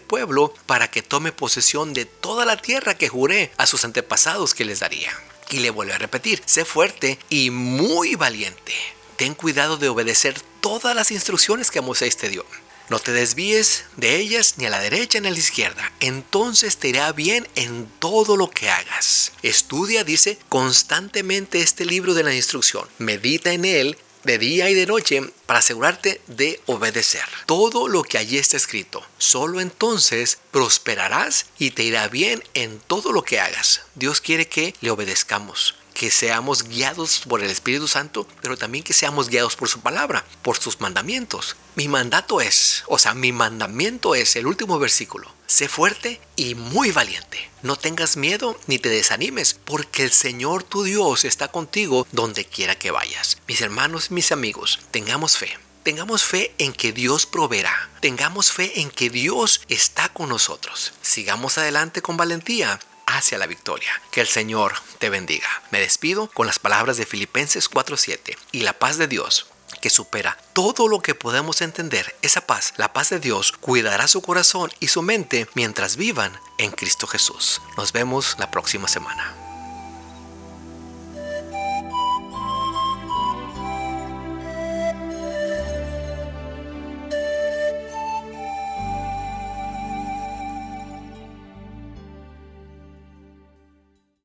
pueblo 0.00 0.52
para 0.66 0.90
que 0.90 1.02
tome 1.02 1.32
posesión 1.32 1.94
de 1.94 2.04
toda 2.04 2.44
la 2.44 2.60
tierra 2.60 2.96
que 2.96 3.08
juré 3.08 3.52
a 3.56 3.66
sus 3.66 3.84
antepasados 3.84 4.54
que 4.54 4.64
les 4.64 4.80
daría. 4.80 5.12
Y 5.50 5.58
le 5.58 5.70
vuelve 5.70 5.92
a 5.92 5.98
repetir, 5.98 6.42
sé 6.44 6.64
fuerte 6.64 7.18
y 7.28 7.50
muy 7.50 8.14
valiente. 8.14 8.74
Ten 9.16 9.34
cuidado 9.34 9.76
de 9.76 9.88
obedecer 9.88 10.40
todas 10.60 10.94
las 10.94 11.10
instrucciones 11.10 11.70
que 11.70 11.80
Moisés 11.80 12.16
te 12.16 12.28
dio. 12.28 12.44
No 12.88 13.00
te 13.00 13.12
desvíes 13.12 13.84
de 13.96 14.16
ellas 14.16 14.54
ni 14.58 14.66
a 14.66 14.70
la 14.70 14.78
derecha 14.78 15.18
ni 15.18 15.26
a 15.26 15.32
la 15.32 15.38
izquierda. 15.38 15.92
Entonces 15.98 16.76
te 16.76 16.88
irá 16.88 17.10
bien 17.12 17.48
en 17.56 17.86
todo 17.98 18.36
lo 18.36 18.48
que 18.48 18.70
hagas. 18.70 19.32
Estudia, 19.42 20.04
dice, 20.04 20.38
constantemente 20.48 21.60
este 21.60 21.84
libro 21.84 22.14
de 22.14 22.22
la 22.22 22.34
instrucción. 22.34 22.88
Medita 22.98 23.52
en 23.52 23.64
él 23.64 23.98
de 24.26 24.38
día 24.38 24.68
y 24.68 24.74
de 24.74 24.86
noche 24.86 25.22
para 25.46 25.60
asegurarte 25.60 26.20
de 26.26 26.60
obedecer 26.66 27.24
todo 27.46 27.86
lo 27.86 28.02
que 28.02 28.18
allí 28.18 28.38
está 28.38 28.56
escrito. 28.56 29.02
Solo 29.18 29.60
entonces 29.60 30.38
prosperarás 30.50 31.46
y 31.58 31.70
te 31.70 31.84
irá 31.84 32.08
bien 32.08 32.42
en 32.54 32.80
todo 32.80 33.12
lo 33.12 33.22
que 33.22 33.38
hagas. 33.38 33.82
Dios 33.94 34.20
quiere 34.20 34.48
que 34.48 34.74
le 34.80 34.90
obedezcamos 34.90 35.75
que 35.96 36.10
seamos 36.10 36.64
guiados 36.64 37.22
por 37.26 37.42
el 37.42 37.50
Espíritu 37.50 37.88
Santo, 37.88 38.28
pero 38.42 38.58
también 38.58 38.84
que 38.84 38.92
seamos 38.92 39.30
guiados 39.30 39.56
por 39.56 39.70
su 39.70 39.80
palabra, 39.80 40.26
por 40.42 40.58
sus 40.58 40.78
mandamientos. 40.78 41.56
Mi 41.74 41.88
mandato 41.88 42.42
es, 42.42 42.84
o 42.86 42.98
sea, 42.98 43.14
mi 43.14 43.32
mandamiento 43.32 44.14
es 44.14 44.36
el 44.36 44.46
último 44.46 44.78
versículo. 44.78 45.32
Sé 45.46 45.68
fuerte 45.68 46.20
y 46.36 46.54
muy 46.54 46.90
valiente. 46.90 47.50
No 47.62 47.76
tengas 47.76 48.18
miedo 48.18 48.60
ni 48.66 48.78
te 48.78 48.90
desanimes, 48.90 49.54
porque 49.54 50.02
el 50.02 50.12
Señor 50.12 50.64
tu 50.64 50.82
Dios 50.82 51.24
está 51.24 51.48
contigo 51.48 52.06
donde 52.12 52.44
quiera 52.44 52.78
que 52.78 52.90
vayas. 52.90 53.38
Mis 53.48 53.62
hermanos 53.62 54.10
mis 54.10 54.32
amigos, 54.32 54.80
tengamos 54.90 55.38
fe. 55.38 55.58
Tengamos 55.82 56.24
fe 56.24 56.52
en 56.58 56.74
que 56.74 56.92
Dios 56.92 57.24
proveerá. 57.24 57.88
Tengamos 58.00 58.52
fe 58.52 58.82
en 58.82 58.90
que 58.90 59.08
Dios 59.08 59.62
está 59.68 60.10
con 60.10 60.28
nosotros. 60.28 60.92
Sigamos 61.00 61.56
adelante 61.56 62.02
con 62.02 62.18
valentía 62.18 62.80
hacia 63.16 63.38
la 63.38 63.46
victoria. 63.46 63.90
Que 64.10 64.20
el 64.20 64.26
Señor 64.26 64.74
te 64.98 65.10
bendiga. 65.10 65.48
Me 65.70 65.80
despido 65.80 66.28
con 66.28 66.46
las 66.46 66.58
palabras 66.58 66.96
de 66.96 67.06
Filipenses 67.06 67.68
4:7 67.68 68.36
y 68.52 68.60
la 68.60 68.72
paz 68.72 68.98
de 68.98 69.08
Dios 69.08 69.46
que 69.80 69.90
supera 69.90 70.38
todo 70.52 70.88
lo 70.88 71.00
que 71.00 71.14
podemos 71.14 71.60
entender, 71.60 72.14
esa 72.22 72.46
paz, 72.46 72.72
la 72.76 72.92
paz 72.92 73.10
de 73.10 73.20
Dios, 73.20 73.52
cuidará 73.52 74.08
su 74.08 74.22
corazón 74.22 74.72
y 74.80 74.88
su 74.88 75.02
mente 75.02 75.48
mientras 75.54 75.96
vivan 75.96 76.40
en 76.58 76.70
Cristo 76.70 77.06
Jesús. 77.06 77.60
Nos 77.76 77.92
vemos 77.92 78.36
la 78.38 78.50
próxima 78.50 78.88
semana. 78.88 79.45